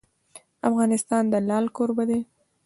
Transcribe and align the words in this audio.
افغانستان 0.69 1.23
د 1.31 1.33
لعل 1.47 1.65
کوربه 1.77 2.03
دی. 2.09 2.19